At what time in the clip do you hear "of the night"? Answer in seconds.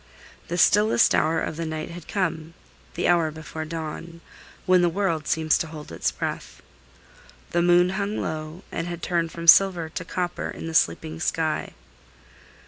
1.39-1.91